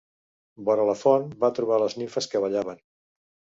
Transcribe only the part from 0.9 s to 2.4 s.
la font va trobar les nimfes